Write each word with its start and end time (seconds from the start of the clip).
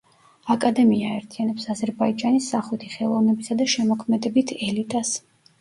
აკადემია 0.53 1.11
აერთიანებს 1.15 1.69
აზერბაიჯანის 1.75 2.47
სახვითი 2.55 2.89
ხელოვნებისა 2.97 3.59
და 3.63 3.71
შემოქმედებით 3.75 4.57
ელიტას. 4.71 5.15